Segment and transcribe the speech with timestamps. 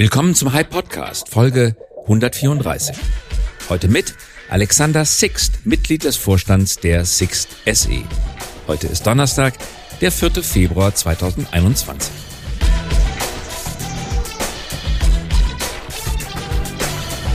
[0.00, 2.96] Willkommen zum Hype Podcast, Folge 134.
[3.68, 4.14] Heute mit
[4.48, 8.02] Alexander Sixt, Mitglied des Vorstands der Sixt SE.
[8.66, 9.52] Heute ist Donnerstag,
[10.00, 10.42] der 4.
[10.42, 12.10] Februar 2021.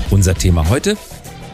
[0.10, 0.98] Unser Thema heute,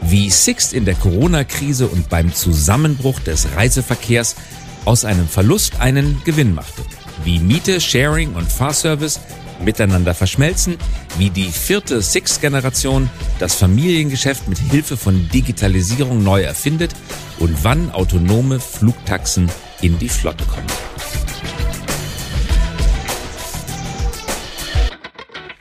[0.03, 4.37] wie Sixt in der Corona-Krise und beim Zusammenbruch des Reiseverkehrs
[4.85, 6.83] aus einem Verlust einen Gewinn machte.
[7.25, 9.19] Wie Miete, Sharing und Fahrservice
[9.63, 10.77] miteinander verschmelzen,
[11.17, 13.09] wie die vierte Six-Generation
[13.39, 16.93] das Familiengeschäft mit Hilfe von Digitalisierung neu erfindet
[17.39, 19.49] und wann autonome Flugtaxen
[19.81, 20.67] in die Flotte kommen.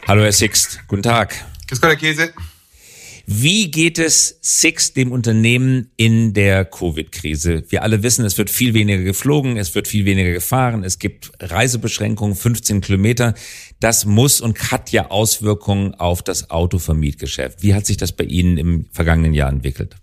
[0.07, 1.35] Hallo Herr Sixt, guten Tag.
[1.69, 2.33] Grüß Gott, Herr Käse.
[3.33, 7.63] Wie geht es Six, dem Unternehmen, in der Covid-Krise?
[7.69, 11.31] Wir alle wissen, es wird viel weniger geflogen, es wird viel weniger gefahren, es gibt
[11.39, 13.35] Reisebeschränkungen, 15 Kilometer.
[13.79, 17.63] Das muss und hat ja Auswirkungen auf das Autovermietgeschäft.
[17.63, 19.95] Wie hat sich das bei Ihnen im vergangenen Jahr entwickelt?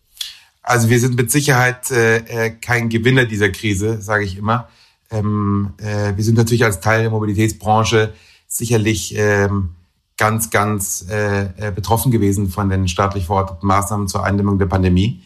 [0.61, 4.69] Also wir sind mit Sicherheit äh, äh kein Gewinner dieser Krise, sage ich immer.
[5.11, 8.13] Ähm, äh, wir sind natürlich als Teil der Mobilitätsbranche
[8.47, 9.71] sicherlich ähm,
[10.17, 15.21] ganz, ganz äh, äh, betroffen gewesen von den staatlich verordneten Maßnahmen zur Eindämmung der Pandemie.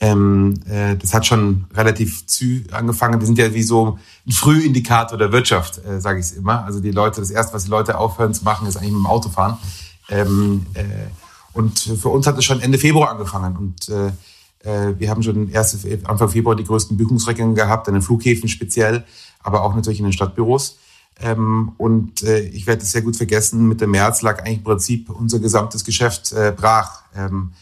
[0.00, 3.20] Ähm, äh, das hat schon relativ zü angefangen.
[3.20, 6.64] Wir sind ja wie so ein Frühindikator der Wirtschaft, äh, sage ich es immer.
[6.64, 9.06] Also die Leute, das erste, was die Leute aufhören zu machen, ist eigentlich mit dem
[9.06, 9.56] Auto fahren.
[10.10, 10.82] Ähm, äh,
[11.54, 13.56] und für uns hat es schon Ende Februar angefangen.
[13.56, 14.08] Und äh,
[14.64, 19.04] äh, wir haben schon erste, Anfang Februar die größten Buchungsregeln gehabt, an den Flughäfen speziell,
[19.42, 20.78] aber auch natürlich in den Stadtbüros.
[21.20, 25.10] Ähm, und äh, ich werde es sehr gut vergessen, Mitte März lag eigentlich im Prinzip
[25.10, 27.02] unser gesamtes Geschäft äh, brach.
[27.14, 27.52] Ähm,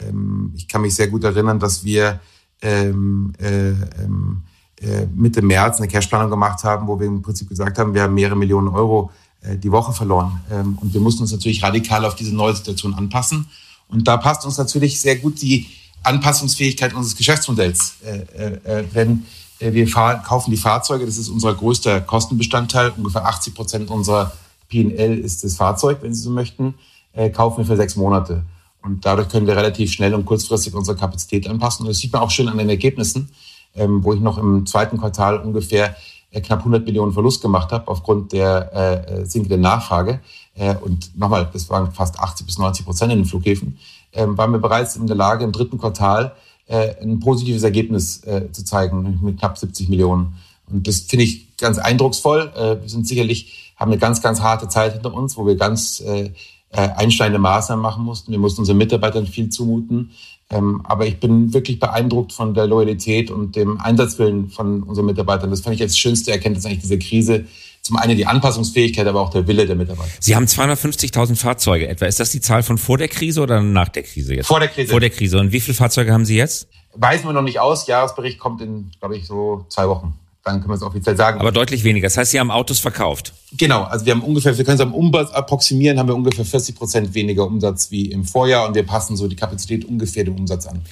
[0.00, 2.20] ähm, ich kann mich sehr gut erinnern, dass wir
[2.62, 4.42] ähm, äh, ähm,
[4.80, 8.14] äh, Mitte März eine Cashplanung gemacht haben, wo wir im Prinzip gesagt haben, wir haben
[8.14, 9.10] mehrere Millionen Euro
[9.42, 10.40] äh, die Woche verloren.
[10.50, 13.46] Ähm, und wir mussten uns natürlich radikal auf diese neue Situation anpassen.
[13.88, 15.66] Und da passt uns natürlich sehr gut die
[16.02, 17.96] Anpassungsfähigkeit unseres Geschäftsmodells.
[18.04, 19.22] Äh, äh, äh denn äh,
[19.70, 22.92] wir fahren, kaufen die Fahrzeuge, das ist unser größter Kostenbestandteil.
[22.96, 24.32] Ungefähr 80 Prozent unserer
[24.68, 26.74] PL ist das Fahrzeug, wenn Sie so möchten,
[27.12, 28.44] äh, kaufen wir für sechs Monate.
[28.82, 31.84] Und dadurch können wir relativ schnell und kurzfristig unsere Kapazität anpassen.
[31.84, 33.30] Und das sieht man auch schön an den Ergebnissen,
[33.74, 35.94] ähm, wo ich noch im zweiten Quartal ungefähr
[36.32, 40.20] äh, knapp 100 Millionen Verlust gemacht habe aufgrund der äh, sinkenden Nachfrage.
[40.54, 43.78] Äh, und nochmal, das waren fast 80 bis 90 Prozent in den Flughäfen.
[44.12, 46.34] Ähm, waren wir bereits in der Lage, im dritten Quartal
[46.66, 50.34] äh, ein positives Ergebnis äh, zu zeigen mit knapp 70 Millionen.
[50.70, 52.52] Und das finde ich ganz eindrucksvoll.
[52.54, 56.00] Äh, wir sind sicherlich, haben eine ganz, ganz harte Zeit hinter uns, wo wir ganz
[56.00, 56.30] äh,
[56.70, 58.32] äh, einschneidende Maßnahmen machen mussten.
[58.32, 60.10] Wir mussten unseren Mitarbeitern viel zumuten.
[60.50, 65.50] Ähm, aber ich bin wirklich beeindruckt von der Loyalität und dem Einsatzwillen von unseren Mitarbeitern.
[65.50, 67.46] Das fand ich als schönste Erkenntnis eigentlich dieser Krise,
[67.82, 70.10] zum einen die Anpassungsfähigkeit, aber auch der Wille der Mitarbeiter.
[70.20, 72.06] Sie haben 250.000 Fahrzeuge etwa.
[72.06, 74.46] Ist das die Zahl von vor der Krise oder nach der Krise jetzt?
[74.46, 74.90] Vor der Krise.
[74.92, 75.38] Vor der Krise.
[75.38, 76.68] Und wie viele Fahrzeuge haben Sie jetzt?
[76.94, 77.88] Weisen wir noch nicht aus.
[77.88, 80.14] Jahresbericht kommt in, glaube ich, so zwei Wochen.
[80.44, 81.40] Dann können wir es offiziell sagen.
[81.40, 82.06] Aber deutlich weniger.
[82.06, 83.32] Das heißt, Sie haben Autos verkauft.
[83.56, 83.82] Genau.
[83.82, 87.14] Also wir haben ungefähr, wir können es am Umsatz approximieren, haben wir ungefähr 40 Prozent
[87.14, 90.82] weniger Umsatz wie im Vorjahr und wir passen so die Kapazität ungefähr dem Umsatz an.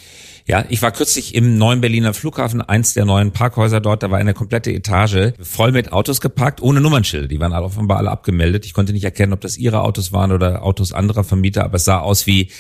[0.47, 4.19] Ja, ich war kürzlich im neuen Berliner Flughafen, eins der neuen Parkhäuser dort, da war
[4.19, 7.29] eine komplette Etage voll mit Autos geparkt, ohne Nummernschilder.
[7.29, 8.65] Die waren offenbar alle abgemeldet.
[8.65, 11.85] Ich konnte nicht erkennen, ob das ihre Autos waren oder Autos anderer Vermieter, aber es
[11.85, 12.51] sah aus wie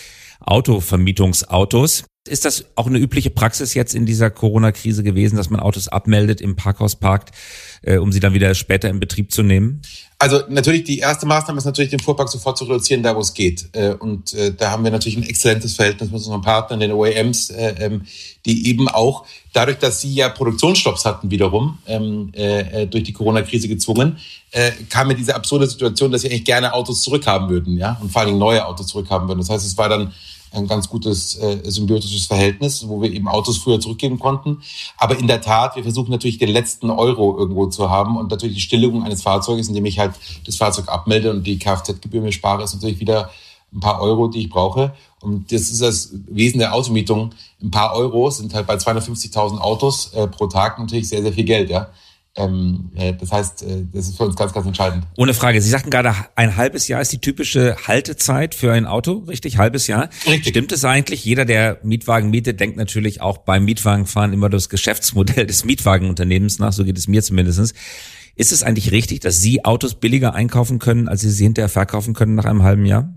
[0.40, 2.04] Autovermietungsautos.
[2.28, 6.42] Ist das auch eine übliche Praxis jetzt in dieser Corona-Krise gewesen, dass man Autos abmeldet,
[6.42, 7.34] im Parkhaus parkt,
[7.80, 9.80] äh, um sie dann wieder später in Betrieb zu nehmen?
[10.18, 13.32] Also natürlich, die erste Maßnahme ist natürlich, den Fuhrpark sofort zu reduzieren, da wo es
[13.32, 13.70] geht.
[13.72, 17.48] Äh, und äh, da haben wir natürlich ein exzellentes Verhältnis mit unseren Partnern, den OEMs,
[17.48, 18.02] äh, ähm,
[18.44, 22.32] die eben auch, dadurch, dass sie ja Produktionsstopps hatten wiederum, ähm,
[22.90, 24.18] durch die Corona-Krise gezwungen,
[24.88, 28.20] kam mir diese absurde Situation, dass sie eigentlich gerne Autos zurückhaben würden, ja, und vor
[28.20, 29.40] allen Dingen neue Autos zurückhaben würden.
[29.40, 30.12] Das heißt, es war dann
[30.52, 34.62] ein ganz gutes äh, symbiotisches Verhältnis, wo wir eben Autos früher zurückgeben konnten.
[34.96, 38.56] Aber in der Tat, wir versuchen natürlich den letzten Euro irgendwo zu haben und natürlich
[38.56, 40.14] die Stilllegung eines Fahrzeuges, indem ich halt
[40.46, 43.30] das Fahrzeug abmelde und die Kfz-Gebühr mir spare, ist natürlich wieder
[43.72, 44.92] ein paar Euro, die ich brauche.
[45.20, 47.32] Und das ist das Wesen der Automietung.
[47.62, 51.44] Ein paar Euro sind halt bei 250.000 Autos äh, pro Tag natürlich sehr, sehr viel
[51.44, 51.90] Geld, ja.
[52.40, 55.06] Ähm, äh, das heißt, äh, das ist für uns ganz, ganz entscheidend.
[55.16, 55.60] Ohne Frage.
[55.60, 59.58] Sie sagten gerade, ein halbes Jahr ist die typische Haltezeit für ein Auto, richtig?
[59.58, 60.08] Halbes Jahr.
[60.26, 60.48] Richtig.
[60.48, 61.24] Stimmt es eigentlich?
[61.24, 66.72] Jeder, der Mietwagen mietet, denkt natürlich auch beim Mietwagenfahren immer das Geschäftsmodell des Mietwagenunternehmens nach.
[66.72, 67.74] So geht es mir zumindestens.
[68.36, 72.14] Ist es eigentlich richtig, dass Sie Autos billiger einkaufen können, als Sie sie hinterher verkaufen
[72.14, 73.12] können nach einem halben Jahr?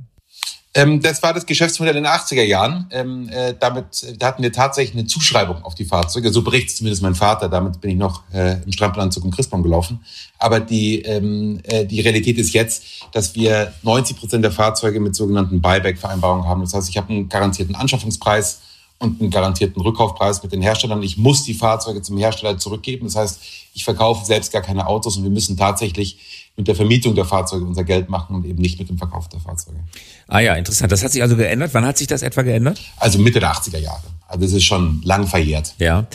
[0.75, 2.87] Ähm, das war das Geschäftsmodell in den 80er Jahren.
[2.91, 6.31] Ähm, äh, damit da hatten wir tatsächlich eine Zuschreibung auf die Fahrzeuge.
[6.31, 7.47] So berichtet zumindest mein Vater.
[7.47, 10.03] Damit bin ich noch äh, im Strampelanzug im Christbaum gelaufen.
[10.39, 15.15] Aber die, ähm, äh, die Realität ist jetzt, dass wir 90 Prozent der Fahrzeuge mit
[15.15, 16.61] sogenannten Buyback-Vereinbarungen haben.
[16.61, 18.61] Das heißt, ich habe einen garantierten Anschaffungspreis
[18.97, 21.03] und einen garantierten Rückkaufpreis mit den Herstellern.
[21.03, 23.05] Ich muss die Fahrzeuge zum Hersteller zurückgeben.
[23.05, 23.41] Das heißt,
[23.73, 26.17] ich verkaufe selbst gar keine Autos und wir müssen tatsächlich
[26.55, 29.39] mit der Vermietung der Fahrzeuge unser Geld machen und eben nicht mit dem Verkauf der
[29.39, 29.79] Fahrzeuge.
[30.27, 30.91] Ah ja, interessant.
[30.91, 31.73] Das hat sich also geändert.
[31.73, 32.79] Wann hat sich das etwa geändert?
[32.97, 34.03] Also Mitte der 80er Jahre.
[34.27, 35.73] Also das ist schon lang verjährt.
[35.79, 36.07] Ja.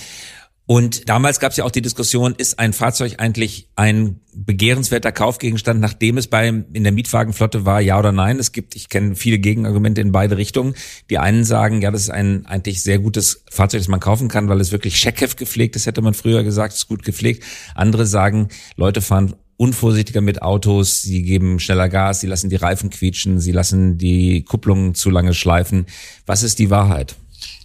[0.70, 5.81] Und damals gab es ja auch die Diskussion, ist ein Fahrzeug eigentlich ein begehrenswerter Kaufgegenstand,
[5.81, 8.38] nachdem es beim in der Mietwagenflotte war, ja oder nein?
[8.38, 10.75] Es gibt, ich kenne viele Gegenargumente in beide Richtungen.
[11.08, 14.50] Die einen sagen, ja, das ist ein eigentlich sehr gutes Fahrzeug, das man kaufen kann,
[14.50, 17.44] weil es wirklich Scheckheft gepflegt ist, hätte man früher gesagt, ist gut gepflegt.
[17.75, 22.90] Andere sagen, Leute fahren unvorsichtiger mit Autos, sie geben schneller Gas, sie lassen die Reifen
[22.90, 25.84] quietschen, sie lassen die Kupplungen zu lange schleifen.
[26.25, 27.16] Was ist die Wahrheit?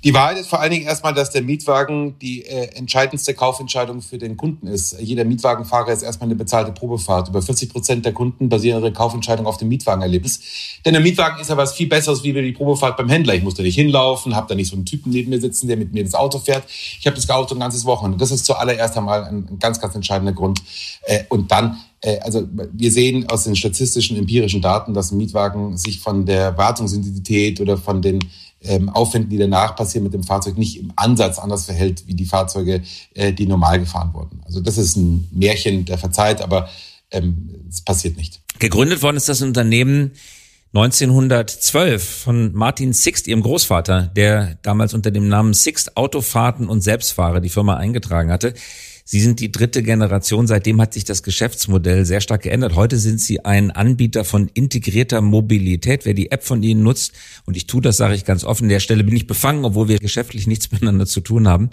[0.04, 4.18] Die Wahrheit ist vor allen Dingen erstmal, dass der Mietwagen die äh, entscheidendste Kaufentscheidung für
[4.18, 5.00] den Kunden ist.
[5.00, 7.30] Jeder Mietwagenfahrer ist erstmal eine bezahlte Probefahrt.
[7.30, 10.42] Über 40 Prozent der Kunden basieren ihre Kaufentscheidung auf dem Mietwagenerlebnis.
[10.84, 13.34] Denn der Mietwagen ist ja was viel Besseres wie die Probefahrt beim Händler.
[13.34, 15.78] Ich muss da nicht hinlaufen, habe da nicht so einen Typen neben mir sitzen, der
[15.78, 16.66] mit mir ins Auto fährt.
[16.68, 18.18] Ich habe das Auto ein ganzes Wochenende.
[18.18, 20.62] Das ist zuallererst einmal ein, ganz, ganz entscheidender Grund.
[21.04, 21.78] Äh, und dann
[22.22, 27.62] also wir sehen aus den statistischen, empirischen Daten, dass ein Mietwagen sich von der Wartungsintensität
[27.62, 28.20] oder von den
[28.64, 32.26] ähm, Aufwänden, die danach passieren mit dem Fahrzeug, nicht im Ansatz anders verhält wie die
[32.26, 32.82] Fahrzeuge,
[33.14, 34.42] äh, die normal gefahren wurden.
[34.46, 36.70] Also das ist ein Märchen der Verzeiht, aber
[37.12, 38.42] ähm, es passiert nicht.
[38.60, 40.12] Gegründet worden ist das Unternehmen
[40.74, 47.42] 1912 von Martin Sixt, ihrem Großvater, der damals unter dem Namen Sixt Autofahrten und Selbstfahrer
[47.42, 48.56] die Firma eingetragen hatte.
[49.06, 50.48] Sie sind die dritte Generation.
[50.48, 52.76] Seitdem hat sich das Geschäftsmodell sehr stark geändert.
[52.76, 56.06] Heute sind Sie ein Anbieter von integrierter Mobilität.
[56.06, 57.12] Wer die App von Ihnen nutzt,
[57.46, 60.00] und ich tue das, sage ich ganz offen, der Stelle bin ich befangen, obwohl wir
[60.00, 61.70] geschäftlich nichts miteinander zu tun haben.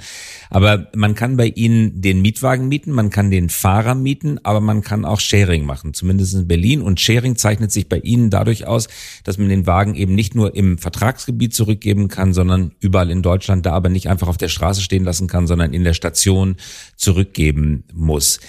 [0.51, 4.83] Aber man kann bei Ihnen den Mietwagen mieten, man kann den Fahrer mieten, aber man
[4.83, 6.83] kann auch Sharing machen, zumindest in Berlin.
[6.83, 8.89] Und Sharing zeichnet sich bei Ihnen dadurch aus,
[9.23, 13.67] dass man den Wagen eben nicht nur im Vertragsgebiet zurückgeben kann, sondern überall in Deutschland,
[13.67, 16.57] da aber nicht einfach auf der Straße stehen lassen kann, sondern in der Station
[16.97, 18.41] zurück zurückgeben muss.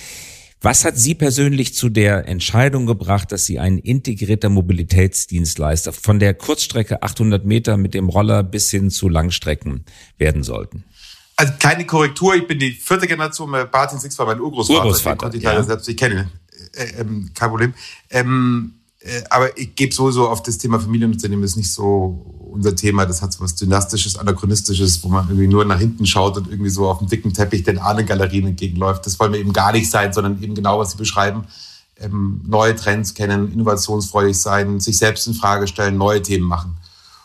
[0.63, 6.35] Was hat Sie persönlich zu der Entscheidung gebracht, dass Sie ein integrierter Mobilitätsdienstleister von der
[6.35, 9.85] Kurzstrecke 800 Meter mit dem Roller bis hin zu Langstrecken
[10.19, 10.83] werden sollten?
[11.35, 14.85] Also keine Korrektur, ich bin die vierte Generation, Martin Six war mein Urgroßvater.
[14.85, 15.63] Urgroßvater, ich ja.
[15.63, 16.29] selbst, ich kenne,
[16.73, 17.73] äh, ähm, kein Problem.
[18.11, 18.80] Ähm, äh,
[19.29, 23.05] aber ich gebe sowieso auf das Thema Familienunternehmen ist nicht so unser Thema.
[23.05, 26.69] Das hat so was Dynastisches, Anachronistisches, wo man irgendwie nur nach hinten schaut und irgendwie
[26.69, 29.05] so auf dem dicken Teppich den Ahnengalerien entgegenläuft.
[29.05, 31.45] Das wollen wir eben gar nicht sein, sondern eben genau, was Sie beschreiben.
[31.97, 36.77] Ähm, neue Trends kennen, innovationsfreudig sein, sich selbst in Frage stellen, neue Themen machen.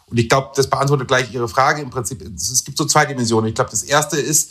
[0.06, 2.22] Und ich glaube, das beantwortet gleich Ihre Frage im Prinzip.
[2.22, 3.49] Es gibt so zwei Dimensionen.
[3.49, 4.50] Ich glaube, das erste ist,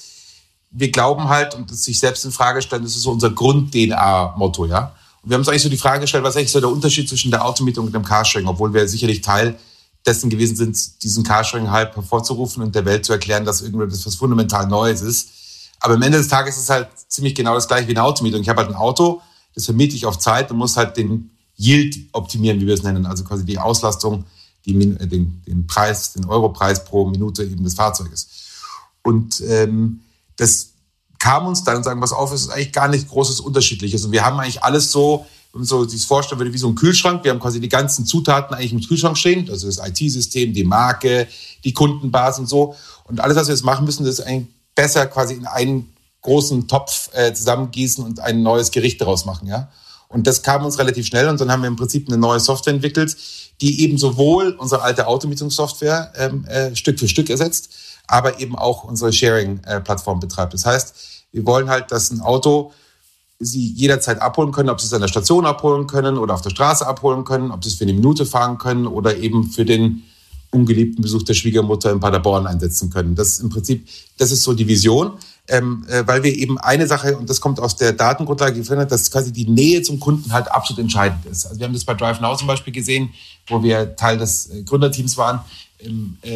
[0.69, 4.65] wir glauben halt und das sich selbst in Frage stellen, das ist so unser Grund-DNA-Motto,
[4.65, 4.93] ja
[5.25, 7.31] wir haben uns eigentlich so die Frage gestellt, was ist eigentlich so der Unterschied zwischen
[7.31, 9.57] der Automietung und dem Carsharing, obwohl wir sicherlich Teil
[10.05, 14.67] dessen gewesen sind, diesen Carsharing-Hype hervorzurufen und der Welt zu erklären, dass irgendwas was fundamental
[14.67, 15.29] Neues ist.
[15.79, 18.41] Aber am Ende des Tages ist es halt ziemlich genau das gleiche wie eine Automietung.
[18.41, 19.21] Ich habe halt ein Auto,
[19.55, 23.05] das vermiete ich auf Zeit und muss halt den Yield optimieren, wie wir es nennen,
[23.05, 24.25] also quasi die Auslastung,
[24.65, 28.27] die, äh, den, den Preis, den Europreis pro Minute eben des Fahrzeuges.
[29.01, 30.01] Und ähm,
[30.37, 30.73] das
[31.25, 34.05] kam uns dann und sagen, was auf, es ist eigentlich gar nicht großes Unterschiedliches.
[34.05, 37.23] Und wir haben eigentlich alles so, wenn man sich vorstellen würde, wie so ein Kühlschrank.
[37.23, 39.49] Wir haben quasi die ganzen Zutaten eigentlich im Kühlschrank stehen.
[39.49, 41.27] Also das IT-System, die Marke,
[41.63, 42.75] die Kundenbasis und so.
[43.05, 47.09] Und alles, was wir jetzt machen müssen, ist eigentlich besser quasi in einen großen Topf
[47.13, 49.69] äh, zusammengießen und ein neues Gericht daraus machen, ja.
[50.07, 52.73] Und das kam uns relativ schnell und dann haben wir im Prinzip eine neue Software
[52.73, 53.17] entwickelt,
[53.61, 57.69] die eben sowohl unsere alte Automietungssoftware ähm, äh, Stück für Stück ersetzt,
[58.07, 60.53] aber eben auch unsere Sharing-Plattform betreibt.
[60.53, 60.95] Das heißt,
[61.31, 62.71] wir wollen halt, dass ein Auto
[63.39, 66.51] sie jederzeit abholen können, ob sie es an der Station abholen können oder auf der
[66.51, 70.03] Straße abholen können, ob sie es für eine Minute fahren können oder eben für den
[70.51, 73.15] ungeliebten Besuch der Schwiegermutter in Paderborn einsetzen können.
[73.15, 75.13] Das ist im Prinzip, das ist so die Vision,
[75.47, 79.11] ähm, äh, weil wir eben eine Sache, und das kommt aus der Datengrundlage gefunden, dass
[79.11, 81.45] quasi die Nähe zum Kunden halt absolut entscheidend ist.
[81.45, 83.09] Also wir haben das bei Drive Now zum Beispiel gesehen,
[83.47, 85.41] wo wir Teil des äh, Gründerteams waren,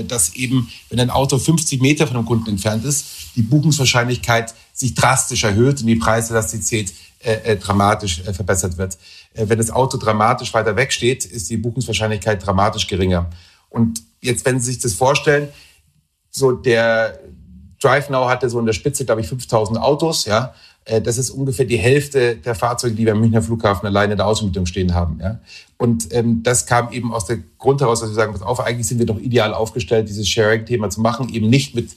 [0.08, 3.06] dass eben, wenn ein Auto 50 Meter von einem Kunden entfernt ist,
[3.36, 8.98] die Buchungswahrscheinlichkeit sich drastisch erhöht und die Preiselastizität äh, äh, dramatisch äh, verbessert wird.
[9.34, 13.30] Äh, wenn das Auto dramatisch weiter weg steht, ist die Buchungswahrscheinlichkeit dramatisch geringer.
[13.70, 15.50] Und jetzt, wenn Sie sich das vorstellen,
[16.30, 17.20] so der
[17.82, 20.54] Drive Now hatte so in der Spitze, glaube ich, 5000 Autos, ja.
[20.90, 24.18] Äh, das ist ungefähr die Hälfte der Fahrzeuge, die wir am Münchner Flughafen alleine in
[24.18, 25.20] der Außenmietung stehen haben.
[25.22, 25.40] Ja?
[25.78, 28.88] Und ähm, das kam eben aus dem Grund heraus, dass wir sagen, pass auf, eigentlich
[28.88, 31.92] sind wir doch ideal aufgestellt, dieses Sharing-Thema zu machen, eben nicht mit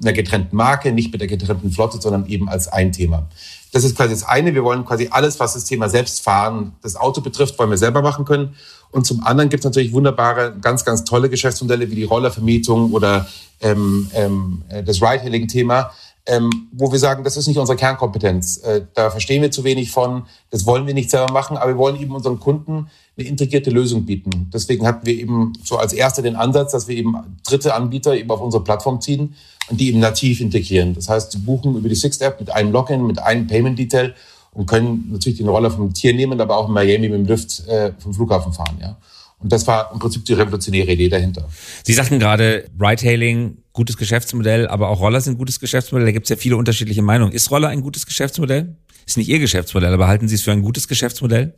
[0.00, 3.28] einer getrennten Marke, nicht mit der getrennten Flotte, sondern eben als ein Thema.
[3.72, 4.54] Das ist quasi das eine.
[4.54, 8.24] Wir wollen quasi alles, was das Thema Selbstfahren, das Auto betrifft, wollen wir selber machen
[8.24, 8.54] können.
[8.90, 13.28] Und zum anderen gibt es natürlich wunderbare, ganz, ganz tolle Geschäftsmodelle wie die Rollervermietung oder
[13.60, 15.92] ähm, ähm, äh, das Ride-Hailing-Thema,
[16.26, 18.58] ähm, wo wir sagen, das ist nicht unsere Kernkompetenz.
[18.58, 21.78] Äh, da verstehen wir zu wenig von, das wollen wir nicht selber machen, aber wir
[21.78, 24.50] wollen eben unseren Kunden eine integrierte Lösung bieten.
[24.52, 27.14] Deswegen hatten wir eben so als erster den Ansatz, dass wir eben
[27.46, 29.34] dritte Anbieter eben auf unsere Plattform ziehen
[29.70, 30.94] und die eben nativ integrieren.
[30.94, 34.14] Das heißt, sie buchen über die Sixt App mit einem Login, mit einem Payment Detail
[34.52, 37.66] und können natürlich die Rolle vom Tier nehmen, aber auch in Miami mit dem Lift
[37.68, 38.78] äh, vom Flughafen fahren.
[38.80, 38.96] Ja.
[39.40, 41.48] Und das war im Prinzip die revolutionäre Idee dahinter.
[41.82, 46.06] Sie sagten gerade, Ride-Hailing, gutes Geschäftsmodell, aber auch Roller sind gutes Geschäftsmodell.
[46.06, 47.32] Da gibt es ja viele unterschiedliche Meinungen.
[47.32, 48.76] Ist Roller ein gutes Geschäftsmodell?
[49.06, 51.54] Ist nicht Ihr Geschäftsmodell, aber halten Sie es für ein gutes Geschäftsmodell?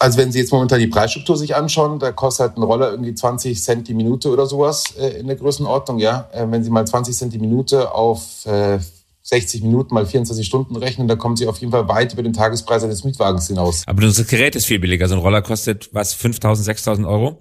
[0.00, 3.14] Also wenn Sie jetzt momentan die Preisstruktur sich anschauen, da kostet halt ein Roller irgendwie
[3.14, 6.28] 20 Cent die Minute oder sowas äh, in der Größenordnung, ja.
[6.32, 8.80] Äh, wenn Sie mal 20 Cent die Minute auf äh,
[9.32, 12.34] 60 Minuten mal 24 Stunden rechnen, da kommen Sie auf jeden Fall weit über den
[12.34, 13.82] Tagespreis eines Mietwagens hinaus.
[13.86, 15.08] Aber das Gerät ist viel billiger.
[15.08, 17.40] So ein Roller kostet was, 5.000, 6.000 Euro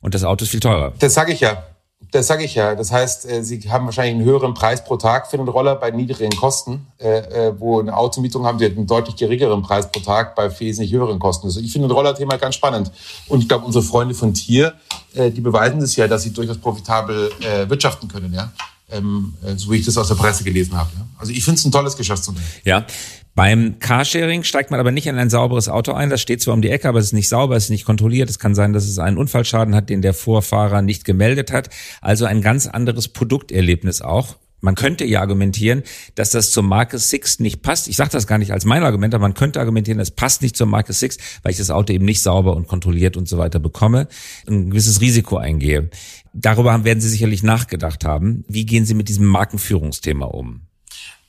[0.00, 0.92] und das Auto ist viel teurer.
[1.00, 1.64] Das sage ich ja.
[2.12, 2.76] Das sage ich ja.
[2.76, 5.90] Das heißt, äh, Sie haben wahrscheinlich einen höheren Preis pro Tag für den Roller bei
[5.90, 10.36] niedrigen Kosten, äh, äh, wo eine Automietung haben Sie einen deutlich geringeren Preis pro Tag
[10.36, 11.48] bei wesentlich höheren Kosten.
[11.48, 12.92] Also ich finde ein Rollerthema ganz spannend.
[13.28, 14.74] Und ich glaube, unsere Freunde von Tier,
[15.14, 17.30] die beweisen das ja, dass sie durchaus profitabel
[17.68, 18.32] wirtschaften können.
[18.32, 18.50] Ja?
[18.90, 20.90] Ähm, so wie ich das aus der Presse gelesen habe.
[20.96, 21.06] Ja?
[21.16, 22.42] Also ich finde es ein tolles Geschäftsmodell.
[22.64, 22.84] Ja,
[23.34, 26.10] beim Carsharing steigt man aber nicht in ein sauberes Auto ein.
[26.10, 28.28] Das steht zwar um die Ecke, aber es ist nicht sauber, es ist nicht kontrolliert.
[28.28, 31.70] Es kann sein, dass es einen Unfallschaden hat, den der Vorfahrer nicht gemeldet hat.
[32.02, 34.36] Also ein ganz anderes Produkterlebnis auch.
[34.62, 35.82] Man könnte ja argumentieren,
[36.14, 37.88] dass das zur Marke Six nicht passt.
[37.88, 40.56] Ich sage das gar nicht als mein Argument, aber man könnte argumentieren, es passt nicht
[40.56, 43.58] zur Marke Six, weil ich das Auto eben nicht sauber und kontrolliert und so weiter
[43.58, 44.06] bekomme,
[44.48, 45.90] ein gewisses Risiko eingehe.
[46.32, 48.44] Darüber werden Sie sicherlich nachgedacht haben.
[48.46, 50.62] Wie gehen Sie mit diesem Markenführungsthema um?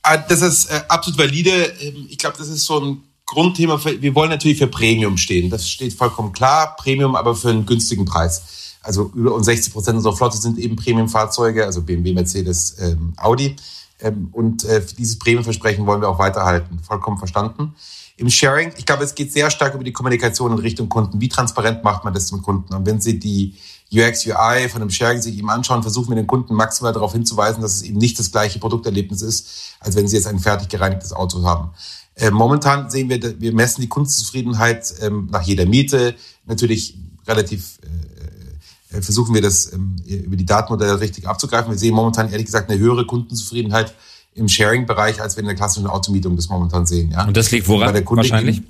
[0.02, 1.50] Ah, das ist äh, absolut valide.
[1.80, 3.78] Ähm, ich glaube, das ist so ein Grundthema.
[3.78, 5.50] Für, wir wollen natürlich für Premium stehen.
[5.50, 6.76] Das steht vollkommen klar.
[6.76, 8.63] Premium, aber für einen günstigen Preis.
[8.84, 13.56] Also über uns 60 Prozent unserer Flotte sind eben Premium-Fahrzeuge, also BMW, Mercedes, ähm, Audi.
[14.00, 16.78] Ähm, und äh, dieses Premium-Versprechen wollen wir auch weiterhalten.
[16.80, 17.74] Vollkommen verstanden.
[18.16, 21.20] Im Sharing, ich glaube, es geht sehr stark über die Kommunikation in Richtung Kunden.
[21.20, 22.72] Wie transparent macht man das zum Kunden?
[22.72, 23.54] Und wenn Sie die
[23.92, 27.62] UX, UI von einem Sharing sich eben anschauen, versuchen wir den Kunden maximal darauf hinzuweisen,
[27.62, 31.12] dass es eben nicht das gleiche Produkterlebnis ist, als wenn sie jetzt ein fertig gereinigtes
[31.12, 31.70] Auto haben.
[32.14, 36.14] Äh, momentan sehen wir, wir messen die Kundenzufriedenheit ähm, nach jeder Miete.
[36.46, 38.13] Natürlich relativ äh,
[39.02, 41.70] versuchen wir das ähm, über die Datenmodelle richtig abzugreifen.
[41.70, 43.94] Wir sehen momentan ehrlich gesagt eine höhere Kundenzufriedenheit
[44.34, 47.12] im Sharing-Bereich, als wir in der klassischen Automietung das momentan sehen.
[47.12, 47.26] Ja?
[47.26, 48.62] Und das liegt woran wahrscheinlich?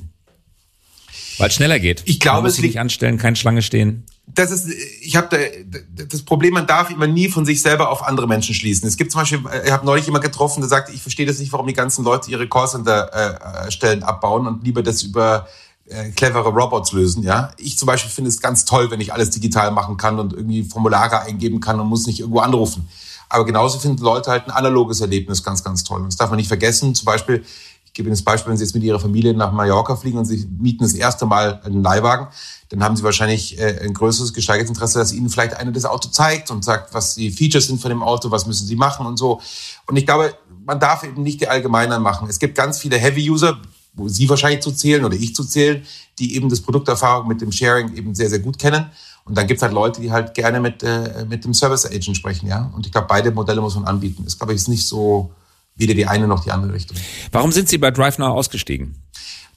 [1.38, 2.02] Weil es schneller geht.
[2.04, 4.68] Ich glaube, sich nicht anstellen, keine Schlange stehen das ist,
[5.02, 8.54] ich habe da, das Problem, man darf immer nie von sich selber auf andere Menschen
[8.54, 8.88] schließen.
[8.88, 11.52] Es gibt zum Beispiel, ich habe neulich jemand getroffen, der sagt, ich verstehe das nicht,
[11.52, 15.46] warum die ganzen Leute ihre Callcenter-Stellen äh, abbauen und lieber das über
[15.88, 17.22] äh, clevere Robots lösen.
[17.22, 20.32] Ja, ich zum Beispiel finde es ganz toll, wenn ich alles digital machen kann und
[20.32, 22.88] irgendwie Formulare eingeben kann und muss nicht irgendwo anrufen.
[23.28, 26.00] Aber genauso finden Leute halt ein analoges Erlebnis ganz, ganz toll.
[26.00, 26.94] Und das darf man nicht vergessen.
[26.94, 27.44] Zum Beispiel,
[27.84, 30.24] ich gebe Ihnen das Beispiel, wenn Sie jetzt mit Ihrer Familie nach Mallorca fliegen und
[30.24, 32.28] Sie mieten das erste Mal einen Leihwagen,
[32.74, 36.08] dann haben sie wahrscheinlich äh, ein größeres gesteigertes Interesse, dass ihnen vielleicht einer das Auto
[36.08, 39.16] zeigt und sagt, was die Features sind von dem Auto, was müssen sie machen und
[39.16, 39.40] so.
[39.86, 42.28] Und ich glaube, man darf eben nicht die Allgemeinern machen.
[42.28, 43.58] Es gibt ganz viele Heavy-User,
[44.06, 45.84] Sie wahrscheinlich zu zählen oder ich zu zählen,
[46.18, 48.90] die eben das Produkterfahrung mit dem Sharing eben sehr, sehr gut kennen.
[49.24, 52.16] Und dann gibt es halt Leute, die halt gerne mit, äh, mit dem Service Agent
[52.16, 52.70] sprechen, ja.
[52.74, 54.22] Und ich glaube, beide Modelle muss man anbieten.
[54.24, 55.32] Das glaube ich ist nicht so
[55.76, 56.96] weder die eine noch die andere Richtung.
[57.32, 59.02] Warum sind Sie bei DriveNow ausgestiegen?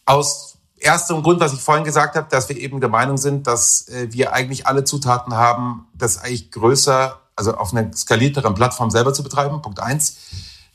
[0.05, 3.87] Aus erster Grund, was ich vorhin gesagt habe, dass wir eben der Meinung sind, dass
[3.89, 9.13] äh, wir eigentlich alle Zutaten haben, das eigentlich größer, also auf einer skalierteren Plattform selber
[9.13, 9.61] zu betreiben.
[9.61, 10.17] Punkt eins.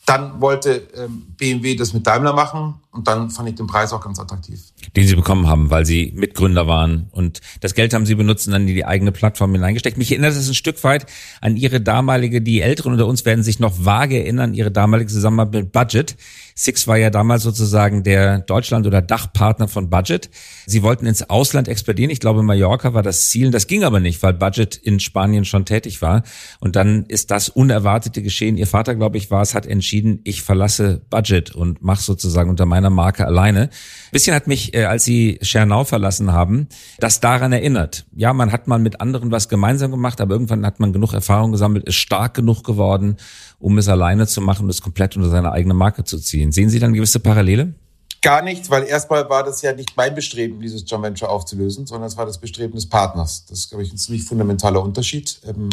[0.04, 4.03] Dann wollte ähm, BMW das mit Daimler machen und dann fand ich den Preis auch
[4.03, 4.61] ganz attraktiv.
[4.95, 8.53] Den Sie bekommen haben, weil Sie Mitgründer waren und das Geld haben Sie benutzt und
[8.53, 9.97] dann in die eigene Plattform hineingesteckt.
[9.97, 11.07] Mich erinnert es ein Stück weit
[11.41, 15.65] an Ihre damalige, die Älteren unter uns werden sich noch vage erinnern, Ihre damalige Zusammenarbeit
[15.65, 16.17] mit Budget.
[16.55, 20.31] Six war ja damals sozusagen der Deutschland- oder Dachpartner von Budget.
[20.67, 22.11] Sie wollten ins Ausland expandieren.
[22.11, 23.51] Ich glaube, Mallorca war das Ziel.
[23.51, 26.23] Das ging aber nicht, weil Budget in Spanien schon tätig war.
[26.61, 28.57] Und dann ist das Unerwartete geschehen.
[28.57, 32.67] Ihr Vater, glaube ich, war es, hat entschieden, ich verlasse Budget und mache sozusagen unter
[32.67, 33.71] meiner Marke alleine.
[34.11, 36.69] bisschen hat mich, äh, als Sie Schernau verlassen haben,
[36.99, 38.05] das daran erinnert.
[38.15, 41.53] Ja, man hat mal mit anderen was gemeinsam gemacht, aber irgendwann hat man genug Erfahrung
[41.53, 43.17] gesammelt, ist stark genug geworden
[43.62, 46.50] um es alleine zu machen und es komplett unter seine eigene Marke zu ziehen.
[46.50, 47.75] Sehen Sie dann gewisse Parallele?
[48.21, 52.09] Gar nicht, weil erstmal war das ja nicht mein Bestreben, dieses Joint Venture aufzulösen, sondern
[52.09, 53.47] es war das Bestreben des Partners.
[53.47, 55.40] Das ist, glaube ich, ein ziemlich fundamentaler Unterschied.
[55.47, 55.71] Ähm,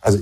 [0.00, 0.18] also,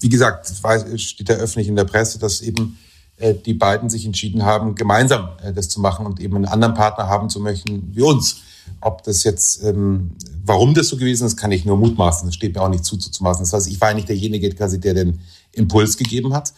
[0.00, 2.78] wie gesagt, es steht ja öffentlich in der Presse, dass eben
[3.16, 6.74] äh, die beiden sich entschieden haben, gemeinsam äh, das zu machen und eben einen anderen
[6.74, 8.42] Partner haben zu möchten wie uns.
[8.80, 10.12] Ob das jetzt, ähm,
[10.44, 12.26] warum das so gewesen ist, kann ich nur mutmaßen.
[12.26, 13.44] Das steht mir auch nicht zu, zuzumaßen.
[13.44, 15.20] Das heißt, ich war eigentlich derjenige, quasi, der den
[15.52, 16.52] Impuls gegeben hat.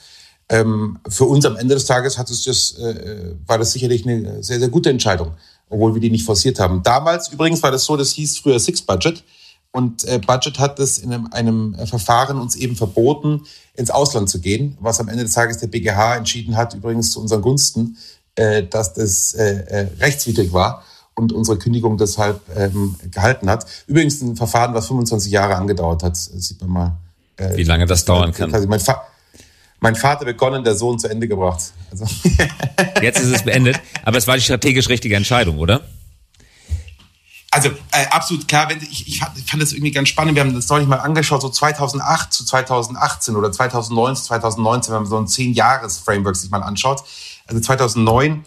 [0.49, 4.43] Ähm, für uns am Ende des Tages hat es das, äh, war das sicherlich eine
[4.43, 5.33] sehr, sehr gute Entscheidung,
[5.71, 6.83] obwohl wir die nicht forciert haben.
[6.83, 9.25] Damals übrigens war das so, das hieß früher Six Budget.
[9.71, 13.43] Und äh, Budget hat es in einem, einem Verfahren uns eben verboten,
[13.75, 17.21] ins Ausland zu gehen, was am Ende des Tages der BGH entschieden hat, übrigens zu
[17.21, 17.97] unseren Gunsten,
[18.37, 23.67] äh, dass das äh, äh, rechtswidrig war und unsere Kündigung deshalb ähm, gehalten hat.
[23.87, 26.97] Übrigens ein Verfahren, was 25 Jahre angedauert hat, sieht man mal.
[27.37, 28.51] Äh, Wie lange das dauern kann.
[28.69, 29.03] Mein, Fa
[29.81, 31.73] mein, Vater begonnen, der Sohn zu Ende gebracht.
[31.91, 32.05] Also.
[33.03, 35.83] Jetzt ist es beendet, aber es war die strategisch richtige Entscheidung, oder?
[37.55, 40.35] Also äh, absolut klar, wenn ich, ich fand, das irgendwie ganz spannend.
[40.35, 45.03] Wir haben das neulich mal angeschaut, so 2008 zu 2018 oder 2009 zu 2019, wenn
[45.03, 47.05] man so ein zehn Jahres Framework sich mal anschaut.
[47.47, 48.43] Also 2009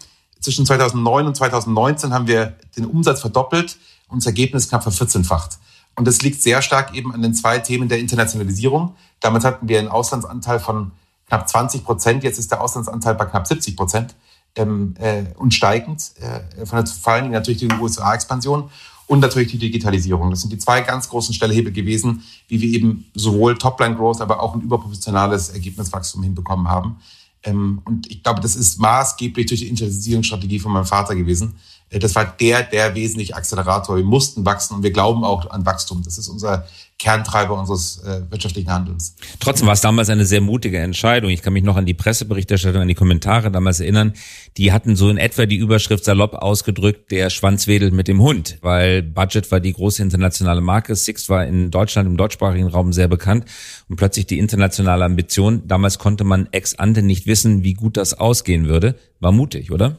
[0.48, 3.76] zwischen 2009 und 2019 haben wir den Umsatz verdoppelt
[4.08, 5.58] und das Ergebnis knapp vervierzehnfacht.
[5.94, 8.94] Und das liegt sehr stark eben an den zwei Themen der Internationalisierung.
[9.20, 10.92] Damit hatten wir einen Auslandsanteil von
[11.26, 12.24] knapp 20 Prozent.
[12.24, 14.14] Jetzt ist der Auslandsanteil bei knapp 70 Prozent
[14.56, 16.12] ähm, äh, und steigend.
[16.18, 18.70] Äh, von der, vor allen natürlich die USA-Expansion
[19.06, 20.30] und natürlich die Digitalisierung.
[20.30, 24.54] Das sind die zwei ganz großen Stellhebel gewesen, wie wir eben sowohl Topline-Growth, aber auch
[24.54, 27.00] ein überproportionales Ergebniswachstum hinbekommen haben.
[27.44, 31.54] Ähm, und ich glaube, das ist maßgeblich durch die Internationalisierungsstrategie von meinem Vater gewesen.
[31.90, 33.96] Äh, das war der, der wesentliche Accelerator.
[33.96, 36.02] Wir mussten wachsen und wir glauben auch an Wachstum.
[36.02, 36.66] Das ist unser
[36.98, 39.14] Kerntreiber unseres äh, wirtschaftlichen Handelns.
[39.38, 41.30] Trotzdem war es damals eine sehr mutige Entscheidung.
[41.30, 44.14] Ich kann mich noch an die Presseberichterstattung, an die Kommentare damals erinnern.
[44.56, 48.58] Die hatten so in etwa die Überschrift salopp ausgedrückt, der Schwanz wedelt mit dem Hund,
[48.62, 50.96] weil Budget war die große internationale Marke.
[50.96, 53.44] Six war in Deutschland, im deutschsprachigen Raum sehr bekannt
[53.88, 55.68] und plötzlich die internationale Ambition.
[55.68, 58.96] Damals konnte man ex ante nicht wissen, wie gut das ausgehen würde.
[59.20, 59.98] War mutig, oder?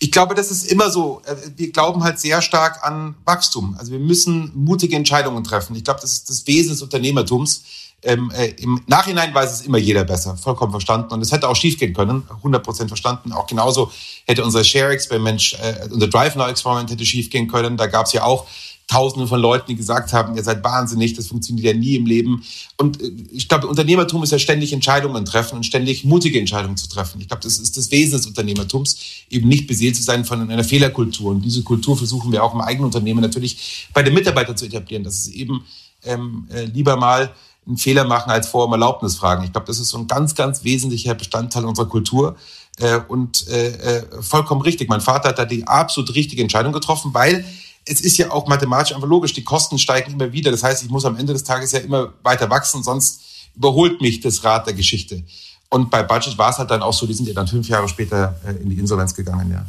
[0.00, 1.22] Ich glaube, das ist immer so.
[1.24, 3.76] Äh, wir glauben halt sehr stark an Wachstum.
[3.78, 5.74] Also wir müssen mutige Entscheidungen treffen.
[5.74, 7.64] Ich glaube, das ist das Wesen des Unternehmertums.
[8.02, 11.12] Ähm, äh, Im Nachhinein weiß es immer jeder besser, vollkommen verstanden.
[11.12, 13.32] Und es hätte auch schiefgehen können, 100% verstanden.
[13.32, 13.90] Auch genauso
[14.24, 17.76] hätte unser Share-Experiment, äh, unser Drive-Now-Experiment hätte schiefgehen können.
[17.76, 18.46] Da gab es ja auch
[18.88, 22.42] Tausende von Leuten, die gesagt haben, ihr seid wahnsinnig, das funktioniert ja nie im Leben.
[22.78, 26.88] Und äh, ich glaube, Unternehmertum ist ja ständig Entscheidungen treffen und ständig mutige Entscheidungen zu
[26.88, 27.20] treffen.
[27.20, 28.96] Ich glaube, das ist das Wesen des Unternehmertums,
[29.28, 31.32] eben nicht beseelt zu sein von einer Fehlerkultur.
[31.32, 35.04] Und diese Kultur versuchen wir auch im eigenen Unternehmen natürlich bei den Mitarbeitern zu etablieren,
[35.04, 35.64] dass es eben
[36.04, 37.30] ähm, äh, lieber mal
[37.66, 39.44] einen Fehler machen, als vor um Erlaubnis fragen.
[39.44, 42.36] Ich glaube, das ist so ein ganz, ganz wesentlicher Bestandteil unserer Kultur.
[42.78, 44.88] Äh, und äh, äh vollkommen richtig.
[44.88, 47.44] Mein Vater hat da die absolut richtige Entscheidung getroffen, weil
[47.88, 50.50] es ist ja auch mathematisch einfach logisch, die Kosten steigen immer wieder.
[50.50, 53.22] Das heißt, ich muss am Ende des Tages ja immer weiter wachsen, sonst
[53.54, 55.24] überholt mich das Rad der Geschichte.
[55.70, 57.88] Und bei Budget war es halt dann auch so, die sind ja dann fünf Jahre
[57.88, 59.66] später äh, in die Insolvenz gegangen, ja.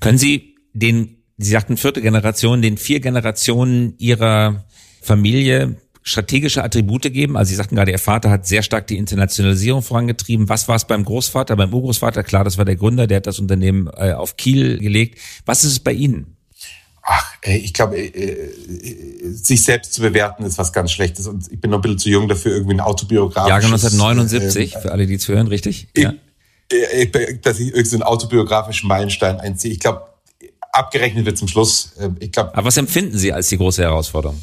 [0.00, 4.64] Können Sie den, Sie sagten vierte Generation, den vier Generationen Ihrer
[5.00, 7.36] Familie strategische Attribute geben?
[7.36, 10.48] Also Sie sagten gerade, Ihr Vater hat sehr stark die Internationalisierung vorangetrieben.
[10.48, 12.24] Was war es beim Großvater, beim Urgroßvater?
[12.24, 15.20] Klar, das war der Gründer, der hat das Unternehmen äh, auf Kiel gelegt.
[15.46, 16.36] Was ist es bei Ihnen?
[17.04, 21.60] Ach, ich glaube, äh, äh, sich selbst zu bewerten ist was ganz Schlechtes und ich
[21.60, 23.48] bin noch ein bisschen zu jung dafür, irgendwie ein autobiografisches...
[23.48, 25.88] Jahrgang 1979, äh, für alle, die zu hören, richtig?
[25.94, 26.14] Ich, ja.
[27.42, 29.72] dass ich irgendwie so einen autobiografischen Meilenstein einziehe.
[29.72, 30.06] Ich glaube,
[30.70, 31.92] abgerechnet wird zum Schluss.
[32.20, 34.40] Ich glaub, Aber was empfinden Sie als die große Herausforderung?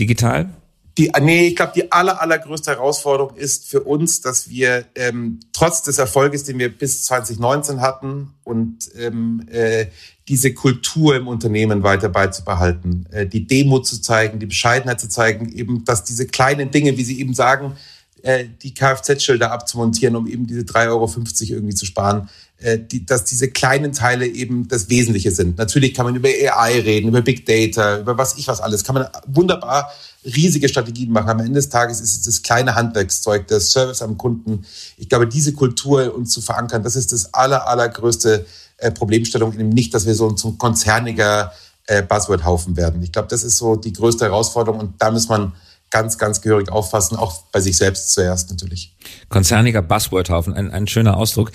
[0.00, 0.50] Digital?
[0.98, 5.82] Die, nee, ich glaube, die aller, allergrößte Herausforderung ist für uns, dass wir ähm, trotz
[5.82, 9.86] des Erfolges, den wir bis 2019 hatten und ähm, äh,
[10.26, 15.52] diese Kultur im Unternehmen weiter beizubehalten, äh, die Demut zu zeigen, die Bescheidenheit zu zeigen,
[15.52, 17.76] eben, dass diese kleinen Dinge, wie Sie eben sagen,
[18.22, 21.08] äh, die Kfz-Schilder abzumontieren, um eben diese 3,50 Euro
[21.58, 22.28] irgendwie zu sparen,
[22.60, 25.58] die, dass diese kleinen Teile eben das Wesentliche sind.
[25.58, 28.94] Natürlich kann man über AI reden, über Big Data, über was ich was alles, kann
[28.96, 29.92] man wunderbar
[30.24, 31.28] riesige Strategien machen.
[31.28, 34.64] Am Ende des Tages ist es das kleine Handwerkszeug, der Service am Kunden.
[34.96, 38.44] Ich glaube, diese Kultur uns zu verankern, das ist das aller, allergrößte
[38.78, 41.52] äh, Problemstellung, eben nicht, dass wir so zum konzerniger
[41.86, 43.02] äh, Buzzword-Haufen werden.
[43.02, 45.52] Ich glaube, das ist so die größte Herausforderung und da muss man
[45.90, 48.94] ganz, ganz gehörig auffassen, auch bei sich selbst zuerst natürlich.
[49.28, 51.52] Konzerniger Buzzword-Haufen, ein, ein schöner Ausdruck.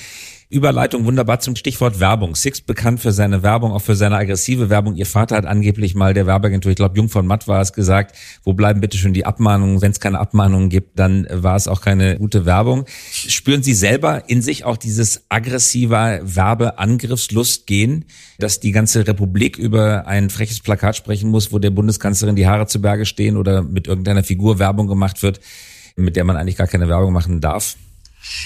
[0.54, 2.36] Überleitung wunderbar zum Stichwort Werbung.
[2.36, 4.96] Six bekannt für seine Werbung, auch für seine aggressive Werbung.
[4.96, 8.16] Ihr Vater hat angeblich mal der Werbeagentur, ich glaube Jung von Matt war es, gesagt,
[8.44, 9.82] wo bleiben bitte schon die Abmahnungen?
[9.82, 12.86] Wenn es keine Abmahnungen gibt, dann war es auch keine gute Werbung.
[13.12, 18.06] Spüren Sie selber in sich auch dieses aggressive Werbeangriffslust gehen,
[18.38, 22.68] dass die ganze Republik über ein freches Plakat sprechen muss, wo der Bundeskanzlerin die Haare
[22.68, 25.40] zu Berge stehen oder mit irgendeiner Figur Werbung gemacht wird,
[25.96, 27.76] mit der man eigentlich gar keine Werbung machen darf?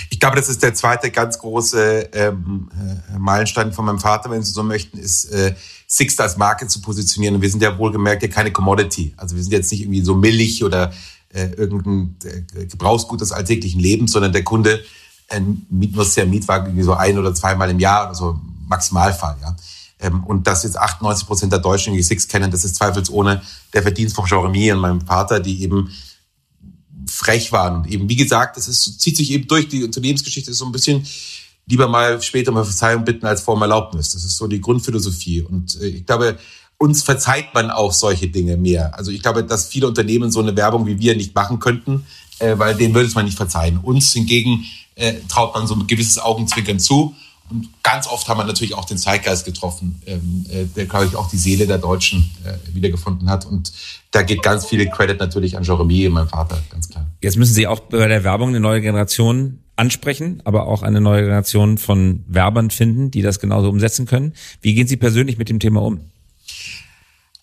[0.09, 2.69] Ich glaube, das ist der zweite ganz große ähm,
[3.13, 6.81] äh, Meilenstein von meinem Vater, wenn Sie so möchten, ist äh, Sixt als Marke zu
[6.81, 7.35] positionieren.
[7.35, 9.13] Und wir sind ja wohlgemerkt ja keine Commodity.
[9.17, 10.91] Also wir sind jetzt nicht irgendwie so millig oder
[11.29, 14.83] äh, irgendein äh, Gebrauchsgut des alltäglichen Lebens, sondern der Kunde
[15.29, 19.37] äh, nutzt ja Mietwagen irgendwie so ein oder zweimal im Jahr oder so Maximalfall.
[19.41, 19.55] Ja.
[19.99, 23.41] Ähm, und dass jetzt 98 Prozent der Deutschen die Six kennen, das ist zweifelsohne
[23.73, 25.91] der Verdienst von Jeremy und meinem Vater, die eben
[27.17, 27.77] frech waren.
[27.77, 29.67] Und eben, wie gesagt, das ist, zieht sich eben durch.
[29.67, 31.06] Die Unternehmensgeschichte ist so ein bisschen
[31.65, 34.12] lieber mal später mal Verzeihung bitten als vor um Erlaubnis.
[34.12, 35.41] Das ist so die Grundphilosophie.
[35.41, 36.38] Und äh, ich glaube,
[36.77, 38.95] uns verzeiht man auch solche Dinge mehr.
[38.95, 42.06] Also ich glaube, dass viele Unternehmen so eine Werbung wie wir nicht machen könnten,
[42.38, 43.80] äh, weil denen würde es man nicht verzeihen.
[43.80, 47.15] Uns hingegen äh, traut man so ein gewisses Augenzwinkern zu.
[47.49, 51.15] Und ganz oft haben wir natürlich auch den Zeitgeist getroffen, ähm, äh, der, glaube ich,
[51.15, 53.45] auch die Seele der Deutschen äh, wiedergefunden hat.
[53.45, 53.71] Und
[54.12, 57.07] da geht ganz viel Credit natürlich an Jeremy, mein Vater, ganz klar.
[57.21, 61.21] Jetzt müssen Sie auch bei der Werbung eine neue Generation ansprechen, aber auch eine neue
[61.21, 64.33] Generation von Werbern finden, die das genauso umsetzen können.
[64.62, 66.01] Wie gehen Sie persönlich mit dem Thema um?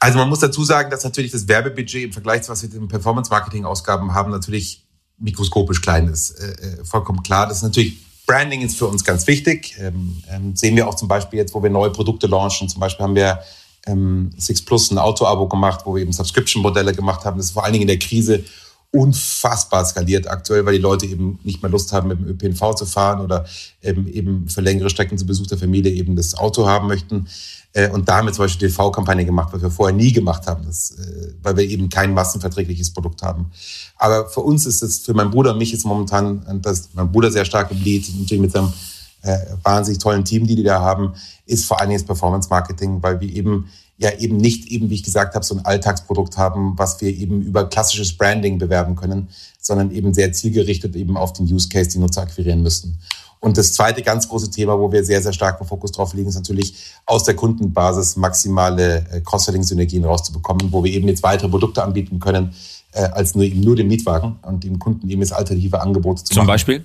[0.01, 2.89] Also man muss dazu sagen, dass natürlich das Werbebudget im Vergleich zu was wir den
[2.89, 4.85] Performance-Marketing-Ausgaben haben, natürlich
[5.19, 6.33] mikroskopisch klein ist.
[6.33, 7.47] Äh, äh, vollkommen klar.
[7.47, 9.77] Das ist natürlich Branding ist für uns ganz wichtig.
[9.79, 12.69] Ähm, ähm, sehen wir auch zum Beispiel jetzt, wo wir neue Produkte launchen.
[12.69, 13.41] Zum Beispiel haben wir
[13.87, 17.37] ähm, Six Plus ein Auto-Abo gemacht, wo wir eben Subscription-Modelle gemacht haben.
[17.37, 18.45] Das ist vor allen Dingen in der Krise
[18.95, 22.87] unfassbar skaliert aktuell, weil die Leute eben nicht mehr Lust haben, mit dem ÖPNV zu
[22.87, 23.45] fahren oder
[23.83, 27.27] eben, eben für längere Strecken zu Besuch der Familie eben das Auto haben möchten.
[27.73, 30.65] Äh, und da haben wir zum Beispiel TV-Kampagne gemacht, was wir vorher nie gemacht haben,
[30.65, 33.51] das, äh, weil wir eben kein massenverträgliches Produkt haben.
[33.97, 37.33] Aber für uns ist es, für meinen Bruder und mich ist momentan, dass mein Bruder
[37.33, 38.73] sehr stark im Lead, natürlich mit seinem
[39.23, 41.15] äh, wahnsinnig tollen Team, die die da haben,
[41.47, 44.95] ist vor allen Dingen das Performance Marketing, weil wir eben ja eben nicht eben, wie
[44.95, 49.29] ich gesagt habe, so ein Alltagsprodukt haben, was wir eben über klassisches Branding bewerben können,
[49.61, 52.99] sondern eben sehr zielgerichtet eben auf den Use Case die Nutzer akquirieren müssen.
[53.45, 56.29] Und das zweite ganz große Thema, wo wir sehr, sehr stark im Fokus drauf legen,
[56.31, 61.85] ist natürlich aus der Kundenbasis maximale äh, Cross-Selling-Synergien rauszubekommen, wo wir eben jetzt weitere Produkte
[61.85, 62.55] anbieten können,
[62.93, 66.33] äh, als nur, eben nur den Mietwagen und dem Kunden eben jetzt alternative Angebote zu
[66.33, 66.47] Zum machen.
[66.47, 66.85] Zum Beispiel?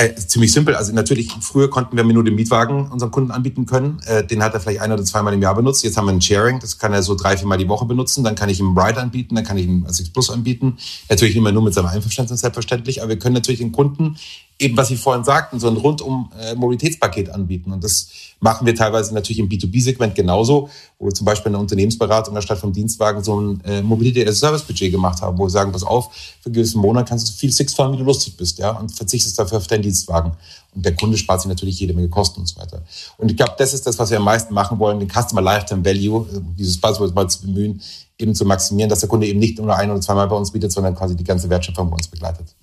[0.00, 0.74] Äh, ziemlich simpel.
[0.74, 4.00] Also natürlich, früher konnten wir nur den Mietwagen unseren Kunden anbieten können.
[4.06, 5.84] Äh, den hat er vielleicht ein oder zweimal im Jahr benutzt.
[5.84, 8.24] Jetzt haben wir ein Sharing, das kann er so drei, viermal die Woche benutzen.
[8.24, 10.78] Dann kann ich ihm Ride anbieten, dann kann ich ihm Six Plus anbieten.
[11.10, 13.02] Natürlich immer nur mit seinem Einverständnis, selbstverständlich.
[13.02, 14.16] Aber wir können natürlich den Kunden
[14.60, 17.72] eben, was Sie vorhin sagten, so ein rundum äh, Mobilitätspaket anbieten.
[17.72, 18.08] Und das
[18.40, 20.68] machen wir teilweise natürlich im B2B-Segment genauso,
[20.98, 25.22] wo wir zum Beispiel in der Unternehmensberatung anstatt vom Dienstwagen so ein äh, Mobilität-as-Service-Budget gemacht
[25.22, 27.92] haben, wo wir sagen, pass auf, für einen gewissen Monat kannst du viel Six fahren,
[27.94, 30.32] wie du lustig bist, ja, und verzichtest dafür auf deinen Dienstwagen.
[30.74, 32.82] Und der Kunde spart sich natürlich jede Menge Kosten und so weiter.
[33.16, 35.84] Und ich glaube, das ist das, was wir am meisten machen wollen, den Customer Lifetime
[35.84, 37.80] Value, äh, dieses Buzzword mal zu bemühen,
[38.18, 40.70] eben zu maximieren, dass der Kunde eben nicht nur ein oder zweimal bei uns bietet,
[40.70, 42.54] sondern quasi die ganze Wertschöpfung bei uns begleitet.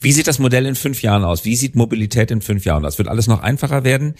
[0.00, 1.44] Wie sieht das Modell in fünf Jahren aus?
[1.44, 2.98] Wie sieht Mobilität in fünf Jahren aus?
[2.98, 4.14] Wird alles noch einfacher werden?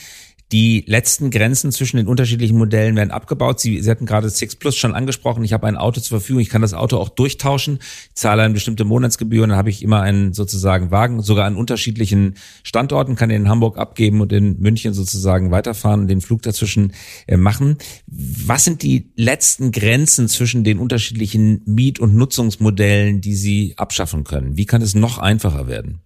[0.52, 3.58] Die letzten Grenzen zwischen den unterschiedlichen Modellen werden abgebaut.
[3.58, 5.42] Sie, Sie hatten gerade Six Plus schon angesprochen.
[5.42, 6.40] Ich habe ein Auto zur Verfügung.
[6.40, 7.80] Ich kann das Auto auch durchtauschen.
[7.80, 11.56] Ich zahle eine bestimmte Monatsgebühr und dann habe ich immer einen sozusagen Wagen, sogar an
[11.56, 16.42] unterschiedlichen Standorten, kann den in Hamburg abgeben und in München sozusagen weiterfahren und den Flug
[16.42, 16.92] dazwischen
[17.26, 17.78] äh, machen.
[18.06, 24.56] Was sind die letzten Grenzen zwischen den unterschiedlichen Miet- und Nutzungsmodellen, die Sie abschaffen können?
[24.56, 26.05] Wie kann es noch einfacher werden?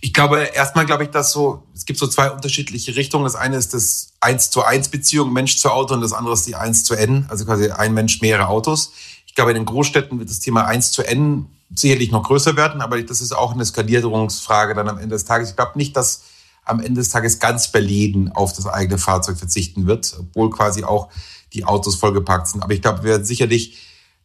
[0.00, 3.24] Ich glaube, erstmal glaube ich, dass so, es gibt so zwei unterschiedliche Richtungen.
[3.24, 6.46] Das eine ist das 1 zu 1 Beziehung Mensch zu Auto und das andere ist
[6.46, 8.92] die 1 zu N, also quasi ein Mensch, mehrere Autos.
[9.26, 12.80] Ich glaube, in den Großstädten wird das Thema 1 zu N sicherlich noch größer werden,
[12.80, 15.50] aber das ist auch eine Skalierungsfrage dann am Ende des Tages.
[15.50, 16.22] Ich glaube nicht, dass
[16.64, 21.08] am Ende des Tages ganz Berlin auf das eigene Fahrzeug verzichten wird, obwohl quasi auch
[21.52, 22.62] die Autos vollgepackt sind.
[22.62, 23.78] Aber ich glaube, wir werden sicherlich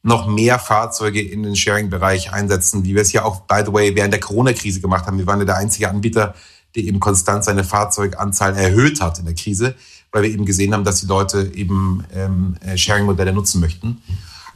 [0.05, 3.95] noch mehr Fahrzeuge in den Sharing-Bereich einsetzen, wie wir es ja auch, by the way,
[3.95, 5.17] während der Corona-Krise gemacht haben.
[5.17, 6.35] Wir waren ja der einzige Anbieter,
[6.75, 9.73] der eben konstant seine Fahrzeuganzahl erhöht hat in der Krise,
[10.11, 14.03] weil wir eben gesehen haben, dass die Leute eben ähm, äh, Sharing-Modelle nutzen möchten.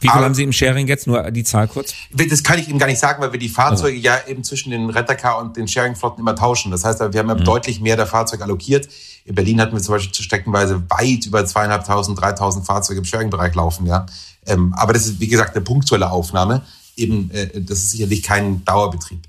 [0.00, 1.06] Wie viel Aber, haben Sie im Sharing jetzt?
[1.06, 1.94] Nur die Zahl kurz?
[2.10, 4.06] Das kann ich Ihnen gar nicht sagen, weil wir die Fahrzeuge also.
[4.06, 6.70] ja eben zwischen den Rentacar und den Sharing-Flotten immer tauschen.
[6.70, 7.44] Das heißt, wir haben ja mhm.
[7.44, 8.88] deutlich mehr der Fahrzeuge allokiert.
[9.26, 13.86] In Berlin hatten wir zum Beispiel streckenweise weit über zweieinhalbtausend, dreitausend Fahrzeuge im Sharing-Bereich laufen,
[13.86, 14.06] ja.
[14.46, 16.62] Ähm, aber das ist, wie gesagt, eine punktuelle Aufnahme.
[16.96, 19.20] Eben, äh, das ist sicherlich kein Dauerbetrieb.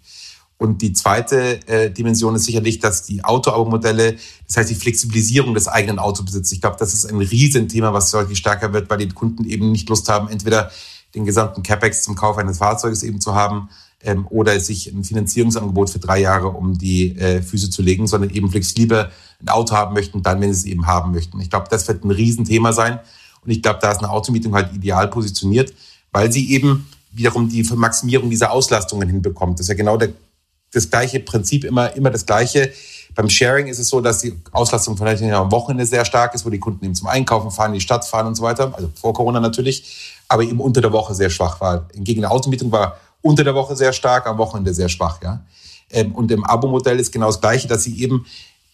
[0.62, 5.68] Und die zweite äh, Dimension ist sicherlich, dass die Auto-Abo-Modelle, das heißt die Flexibilisierung des
[5.68, 9.44] eigenen Autobesitzes, ich glaube, das ist ein Riesenthema, was deutlich stärker wird, weil die Kunden
[9.46, 10.70] eben nicht Lust haben, entweder
[11.16, 13.70] den gesamten CapEx zum Kauf eines Fahrzeuges eben zu haben
[14.04, 18.30] ähm, oder sich ein Finanzierungsangebot für drei Jahre um die äh, Füße zu legen, sondern
[18.30, 19.10] eben flexibel
[19.42, 21.40] ein Auto haben möchten, dann, wenn sie es eben haben möchten.
[21.40, 23.00] Ich glaube, das wird ein Riesenthema sein.
[23.44, 25.74] Und ich glaube, da ist eine Automietung halt ideal positioniert,
[26.12, 29.58] weil sie eben wiederum die Maximierung dieser Auslastungen hinbekommt.
[29.58, 30.10] Das ist ja genau der
[30.72, 32.72] das gleiche Prinzip, immer, immer das gleiche.
[33.14, 36.50] Beim Sharing ist es so, dass die Auslastung vielleicht am Wochenende sehr stark ist, wo
[36.50, 38.74] die Kunden eben zum Einkaufen fahren, in die Stadt fahren und so weiter.
[38.76, 41.88] Also vor Corona natürlich, aber eben unter der Woche sehr schwach war.
[41.94, 45.44] Hingegen der Automietung war unter der Woche sehr stark, am Wochenende sehr schwach, ja.
[45.92, 48.26] Ähm, und im Abo-Modell ist genau das Gleiche, dass sie eben,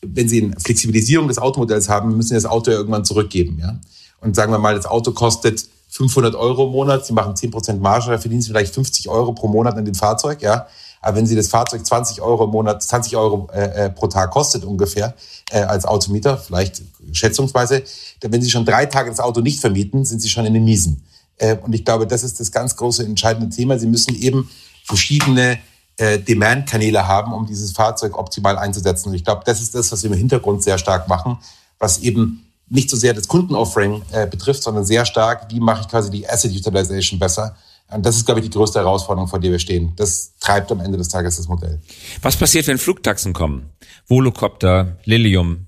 [0.01, 3.79] wenn sie eine Flexibilisierung des Automodells haben, müssen sie das Auto ja irgendwann zurückgeben, ja.
[4.21, 8.11] Und sagen wir mal, das Auto kostet 500 Euro im Monat, sie machen 10% Marge,
[8.11, 10.67] da verdienen sie vielleicht 50 Euro pro Monat an dem Fahrzeug, ja.
[11.01, 14.31] Aber wenn Sie das Fahrzeug 20 Euro im Monat, 20 Euro äh, äh, pro Tag
[14.31, 15.13] kostet ungefähr
[15.51, 16.81] äh, als Automieter, vielleicht
[17.11, 17.83] schätzungsweise,
[18.19, 20.63] dann wenn Sie schon drei Tage das Auto nicht vermieten, sind Sie schon in den
[20.63, 21.03] Miesen.
[21.37, 23.77] Äh, und ich glaube, das ist das ganz große entscheidende Thema.
[23.79, 24.49] Sie müssen eben
[24.83, 25.59] verschiedene
[25.97, 29.09] äh, Demand-Kanäle haben, um dieses Fahrzeug optimal einzusetzen.
[29.09, 31.37] Und ich glaube, das ist das, was wir im Hintergrund sehr stark machen,
[31.79, 35.87] was eben nicht so sehr das Kundenoffering äh, betrifft, sondern sehr stark, wie mache ich
[35.87, 37.55] quasi die Asset Utilization besser
[37.91, 39.93] und das ist, glaube ich, die größte Herausforderung, vor der wir stehen.
[39.95, 41.79] Das treibt am Ende des Tages das Modell.
[42.21, 43.69] Was passiert, wenn Flugtaxen kommen?
[44.07, 45.67] Volocopter, Lilium.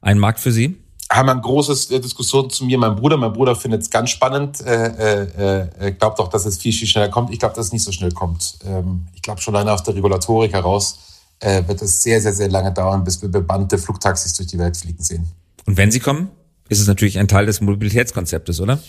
[0.00, 0.76] Ein Markt für Sie?
[1.10, 3.16] haben wir eine große äh, Diskussion zu mir, mein Bruder.
[3.16, 4.60] Mein Bruder findet es ganz spannend.
[4.60, 7.32] Äh, äh, äh, glaubt auch, dass es viel, viel schneller kommt.
[7.32, 8.58] Ich glaube, dass es nicht so schnell kommt.
[8.64, 10.98] Ähm, ich glaube, schon alleine aus der Regulatorik heraus
[11.40, 14.76] äh, wird es sehr, sehr, sehr lange dauern, bis wir bebannte Flugtaxis durch die Welt
[14.76, 15.28] fliegen sehen.
[15.66, 16.30] Und wenn sie kommen,
[16.68, 18.80] ist es natürlich ein Teil des Mobilitätskonzeptes, oder?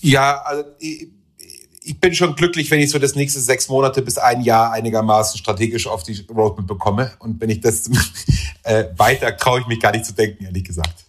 [0.00, 0.64] Ja, also
[1.84, 5.38] ich bin schon glücklich, wenn ich so das nächste sechs Monate bis ein Jahr einigermaßen
[5.38, 7.12] strategisch auf die Roadmap bekomme.
[7.18, 7.90] Und wenn ich das
[8.62, 11.06] äh, weiter traue ich mich gar nicht zu denken, ehrlich gesagt.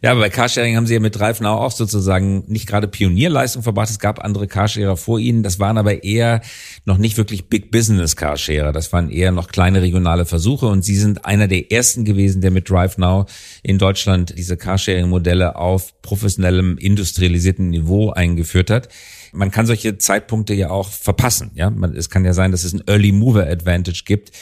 [0.00, 3.90] Ja, aber bei Carsharing haben sie ja mit Dreifenau auch sozusagen nicht gerade Pionierleistung verbracht.
[3.90, 5.42] Es gab andere Carsharer vor ihnen.
[5.42, 6.40] Das waren aber eher
[6.84, 8.70] noch nicht wirklich Big Business Carsharer.
[8.70, 10.66] Das waren eher noch kleine regionale Versuche.
[10.66, 13.28] Und sie sind einer der ersten gewesen, der mit DriveNow
[13.64, 18.88] in Deutschland diese Carsharing-Modelle auf professionellem, industrialisierten Niveau eingeführt hat
[19.32, 21.50] man kann solche Zeitpunkte ja auch verpassen.
[21.54, 24.32] Ja, man, es kann ja sein, dass es ein Early Mover Advantage gibt,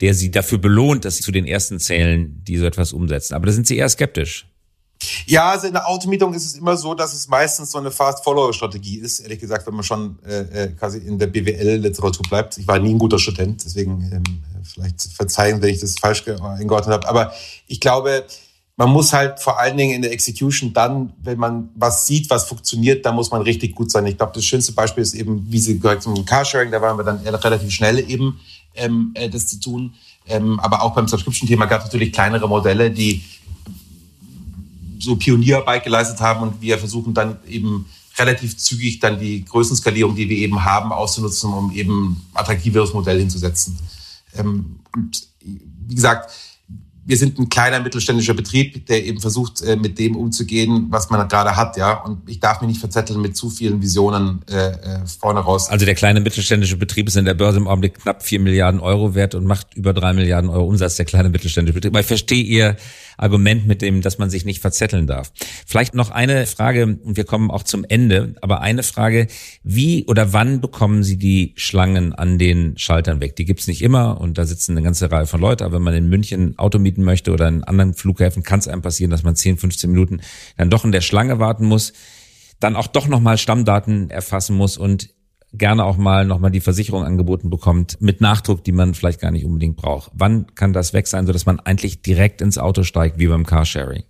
[0.00, 3.34] der sie dafür belohnt, dass sie zu den ersten zählen, die so etwas umsetzen.
[3.34, 4.46] Aber da sind sie eher skeptisch.
[5.26, 8.98] Ja, also in der Automietung ist es immer so, dass es meistens so eine Fast-Follower-Strategie
[8.98, 12.56] ist, ehrlich gesagt, wenn man schon äh, äh quasi in der BWL-Literatur bleibt.
[12.56, 16.94] Ich war nie ein guter Student, deswegen ähm, vielleicht verzeihen, wenn ich das falsch eingeordnet
[16.94, 17.08] habe.
[17.08, 17.32] Aber
[17.66, 18.24] ich glaube,
[18.76, 22.44] man muss halt vor allen Dingen in der Execution dann, wenn man was sieht, was
[22.44, 24.04] funktioniert, dann muss man richtig gut sein.
[24.06, 27.04] Ich glaube, das schönste Beispiel ist eben, wie Sie gesagt haben, Carsharing, da waren wir
[27.04, 28.38] dann relativ schnell eben,
[28.74, 29.94] ähm, äh, das zu tun.
[30.28, 33.22] Ähm, aber auch beim Subscription-Thema gab es natürlich kleinere Modelle, die
[34.98, 37.86] so Pionierarbeit geleistet haben und wir versuchen dann eben
[38.18, 43.78] relativ zügig dann die Größenskalierung, die wir eben haben, auszunutzen, um eben attraktiveres Modell hinzusetzen.
[44.34, 46.30] Ähm, und wie gesagt,
[47.06, 51.26] wir sind ein kleiner mittelständischer Betrieb, der eben versucht, äh, mit dem umzugehen, was man
[51.28, 51.92] gerade hat, ja.
[52.02, 55.68] Und ich darf mich nicht verzetteln mit zu vielen Visionen äh, äh, vorne raus.
[55.68, 59.14] Also der kleine mittelständische Betrieb ist in der Börse im Augenblick knapp vier Milliarden Euro
[59.14, 61.92] wert und macht über drei Milliarden Euro Umsatz, der kleine mittelständische Betrieb.
[61.92, 62.76] Aber ich verstehe Ihr
[63.16, 65.32] Argument mit dem, dass man sich nicht verzetteln darf.
[65.66, 69.26] Vielleicht noch eine Frage, und wir kommen auch zum Ende, aber eine Frage,
[69.62, 73.36] wie oder wann bekommen Sie die Schlangen an den Schaltern weg?
[73.36, 75.94] Die gibt's nicht immer und da sitzen eine ganze Reihe von Leuten, aber wenn man
[75.94, 79.36] in München Auto mieten möchte oder in anderen Flughäfen, kann es einem passieren, dass man
[79.36, 80.20] 10, 15 Minuten
[80.56, 81.92] dann doch in der Schlange warten muss
[82.60, 85.10] dann auch doch nochmal Stammdaten erfassen muss und
[85.52, 89.44] gerne auch mal nochmal die Versicherung angeboten bekommt mit Nachdruck, die man vielleicht gar nicht
[89.44, 90.10] unbedingt braucht.
[90.14, 94.04] Wann kann das weg sein, sodass man eigentlich direkt ins Auto steigt, wie beim Carsharing?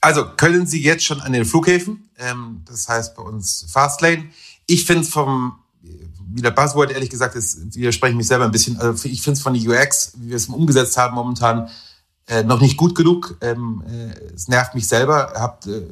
[0.00, 4.26] Also können Sie jetzt schon an den Flughäfen, ähm, das heißt bei uns Fastlane.
[4.66, 8.78] Ich finde es vom, wie der Buzzword ehrlich gesagt ist, widerspreche mich selber ein bisschen,
[8.78, 11.68] also ich finde es von der UX, wie wir es umgesetzt haben momentan,
[12.30, 13.36] äh, noch nicht gut genug.
[13.40, 15.32] Ähm, äh, es nervt mich selber.
[15.34, 15.82] Hab, äh,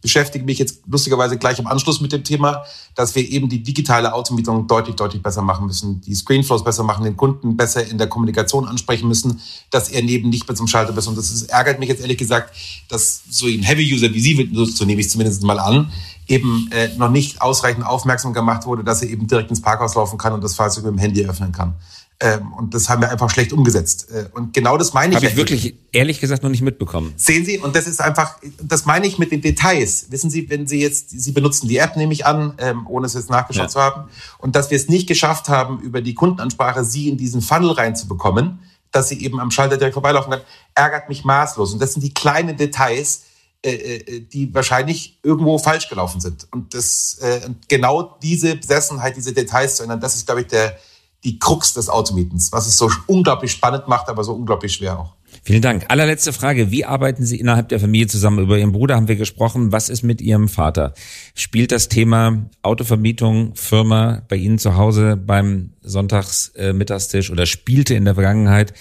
[0.00, 2.62] beschäftige mich jetzt lustigerweise gleich im Anschluss mit dem Thema,
[2.94, 7.02] dass wir eben die digitale Automietung deutlich, deutlich besser machen müssen, die Screenflows besser machen,
[7.04, 9.40] den Kunden besser in der Kommunikation ansprechen müssen,
[9.70, 11.08] dass er neben nicht mehr zum Schalter ist.
[11.08, 12.54] Und das ist, ärgert mich jetzt ehrlich gesagt,
[12.88, 15.90] dass so ein Heavy-User wie Sie, so nehme ich es zumindest mal an,
[16.28, 20.16] eben äh, noch nicht ausreichend aufmerksam gemacht wurde, dass er eben direkt ins Parkhaus laufen
[20.16, 21.74] kann und das Fahrzeug mit dem Handy öffnen kann.
[22.22, 24.08] Ähm, und das haben wir einfach schlecht umgesetzt.
[24.12, 25.16] Äh, und genau das meine ich.
[25.16, 27.12] Habe ich wirklich ehrlich gesagt noch nicht mitbekommen.
[27.16, 30.06] Sehen Sie, und das ist einfach, das meine ich mit den Details.
[30.10, 33.14] Wissen Sie, wenn Sie jetzt, Sie benutzen die App, nehme ich an, ähm, ohne es
[33.14, 33.68] jetzt nachgeschaut ja.
[33.68, 34.08] zu haben,
[34.38, 38.60] und dass wir es nicht geschafft haben, über die Kundenansprache Sie in diesen Funnel reinzubekommen,
[38.92, 40.44] dass Sie eben am Schalter direkt vorbeilaufen können,
[40.76, 41.72] ärgert mich maßlos.
[41.72, 43.22] Und das sind die kleinen Details,
[43.64, 46.46] äh, äh, die wahrscheinlich irgendwo falsch gelaufen sind.
[46.52, 47.18] Und das,
[47.66, 50.78] genau diese Besessenheit, diese Details zu ändern, das ist, glaube ich, der,
[51.24, 55.14] die Krux des Automietens, was es so unglaublich spannend macht, aber so unglaublich schwer auch.
[55.44, 55.86] Vielen Dank.
[55.88, 56.70] Allerletzte Frage.
[56.70, 58.38] Wie arbeiten Sie innerhalb der Familie zusammen?
[58.38, 59.72] Über Ihren Bruder haben wir gesprochen.
[59.72, 60.94] Was ist mit Ihrem Vater?
[61.34, 68.14] Spielt das Thema Autovermietung, Firma bei Ihnen zu Hause beim Sonntagsmittagstisch oder spielte in der
[68.14, 68.74] Vergangenheit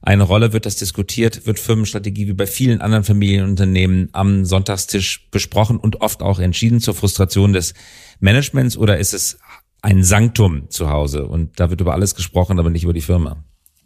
[0.00, 0.52] eine Rolle?
[0.52, 1.46] Wird das diskutiert?
[1.46, 6.94] Wird Firmenstrategie wie bei vielen anderen Familienunternehmen am Sonntagstisch besprochen und oft auch entschieden zur
[6.94, 7.74] Frustration des
[8.20, 8.76] Managements?
[8.76, 9.38] Oder ist es
[9.82, 13.36] ein Sanktum zu Hause und da wird über alles gesprochen, aber nicht über die Firma.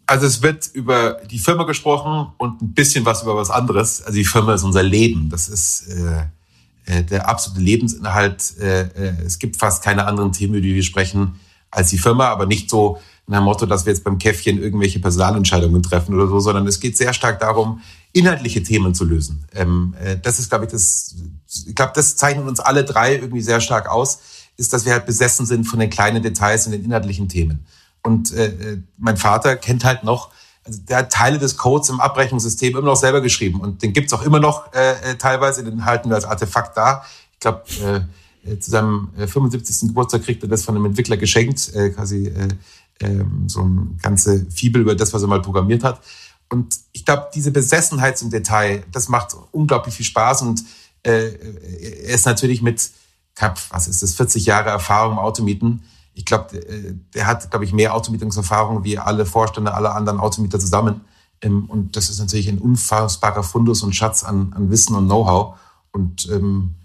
[0.07, 4.01] Also es wird über die Firma gesprochen und ein bisschen was über was anderes.
[4.01, 5.29] Also die Firma ist unser Leben.
[5.29, 6.25] Das ist äh,
[6.85, 8.57] äh der absolute Lebensinhalt.
[8.59, 11.39] Äh, äh, es gibt fast keine anderen Themen, über die wir sprechen,
[11.71, 14.99] als die Firma, aber nicht so nach dem Motto, dass wir jetzt beim Käffchen irgendwelche
[14.99, 17.81] Personalentscheidungen treffen oder so, sondern es geht sehr stark darum,
[18.13, 19.45] inhaltliche Themen zu lösen.
[19.53, 21.15] Ähm, äh, das ist, glaube ich, das,
[21.67, 24.19] ich glaube, das zeichnet uns alle drei irgendwie sehr stark aus
[24.57, 27.65] ist, dass wir halt besessen sind von den kleinen Details und den inhaltlichen Themen.
[28.03, 30.29] Und äh, äh, mein Vater kennt halt noch,
[30.63, 34.13] also der hat Teile des Codes im Abrechnungssystem immer noch selber geschrieben und den gibt's
[34.13, 37.03] auch immer noch äh, äh teilweise, den halten wir als Artefakt da.
[37.33, 39.89] Ich glaube, äh, äh zu seinem 75.
[39.89, 42.47] Geburtstag kriegt er das von einem Entwickler geschenkt, äh, quasi äh,
[43.05, 45.99] äh, so ein ganze Fibel über das, was er mal programmiert hat.
[46.49, 50.63] Und ich glaube, diese Besessenheit zum Detail, das macht unglaublich viel Spaß und
[51.03, 51.29] äh,
[52.07, 52.89] er ist natürlich mit
[53.39, 55.83] habe, was ist das, 40 Jahre Erfahrung im Automieten.
[56.13, 60.59] Ich glaube, äh, der hat, glaube ich, mehr Automietungserfahrung wie alle Vorstände aller anderen Automieter
[60.59, 61.01] zusammen.
[61.41, 65.57] Ähm, und das ist natürlich ein unfassbarer Fundus und Schatz an, an Wissen und Know-how.
[65.91, 66.75] Und ähm,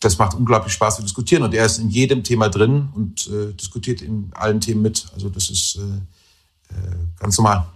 [0.00, 1.42] das macht unglaublich Spaß zu diskutieren.
[1.42, 5.06] Und er ist in jedem Thema drin und äh, diskutiert in allen Themen mit.
[5.14, 7.66] Also das ist äh, äh, ganz normal.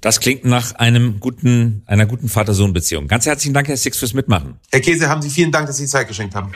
[0.00, 3.06] Das klingt nach einem guten, einer guten Vater-Sohn-Beziehung.
[3.06, 4.58] Ganz herzlichen Dank, Herr Six, fürs Mitmachen.
[4.70, 6.50] Herr Käse, haben Sie vielen Dank, dass Sie Zeit geschenkt haben.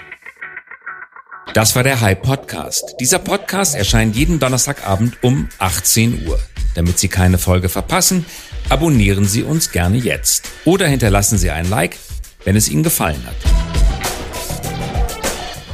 [1.54, 2.96] Das war der High Podcast.
[3.00, 6.38] Dieser Podcast erscheint jeden Donnerstagabend um 18 Uhr.
[6.74, 8.26] Damit Sie keine Folge verpassen,
[8.68, 11.96] abonnieren Sie uns gerne jetzt oder hinterlassen Sie ein Like,
[12.44, 13.36] wenn es Ihnen gefallen hat.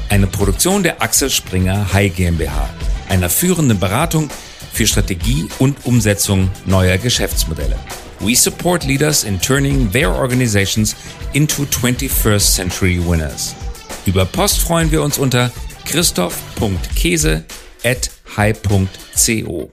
[0.09, 2.69] Eine Produktion der Axel Springer High GmbH,
[3.09, 4.31] einer führenden Beratung
[4.73, 7.77] für Strategie und Umsetzung neuer Geschäftsmodelle.
[8.21, 10.95] We support leaders in turning their organizations
[11.33, 13.57] into 21st century winners.
[14.05, 15.53] Über Post freuen wir uns unter
[15.85, 17.45] christoph.käse
[17.85, 19.71] at high.co.